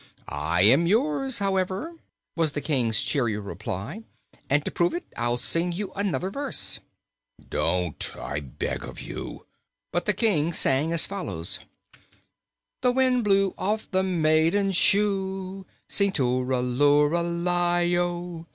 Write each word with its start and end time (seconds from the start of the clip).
"I 0.27 0.63
am 0.63 0.87
yours, 0.87 1.37
however," 1.37 1.93
was 2.35 2.53
the 2.53 2.59
King's 2.61 2.99
cheery 3.03 3.37
reply; 3.37 4.01
"and 4.49 4.65
to 4.65 4.71
prove 4.71 4.95
it 4.95 5.05
I'll 5.15 5.37
sing 5.37 5.73
you 5.73 5.93
another 5.95 6.31
verse." 6.31 6.79
"Don't, 7.51 8.15
I 8.17 8.39
beg 8.39 8.83
of 8.83 8.99
you!" 8.99 9.45
But 9.93 10.05
the 10.05 10.13
King 10.13 10.53
sang 10.53 10.91
as 10.91 11.05
follows: 11.05 11.59
"The 12.81 12.91
wind 12.91 13.23
blew 13.23 13.53
off 13.59 13.91
the 13.91 14.01
maiden's 14.01 14.75
shoe 14.75 15.67
Sing 15.87 16.11
too 16.11 16.41
ral 16.45 16.81
oo 16.81 17.05
ral 17.05 17.47
i 17.47 17.87
do! 17.87 18.47